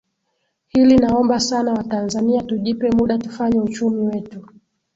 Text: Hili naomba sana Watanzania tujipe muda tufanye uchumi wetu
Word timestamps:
Hili 0.67 0.97
naomba 0.97 1.39
sana 1.39 1.73
Watanzania 1.73 2.43
tujipe 2.43 2.91
muda 2.91 3.17
tufanye 3.17 3.59
uchumi 3.59 4.07
wetu 4.07 4.45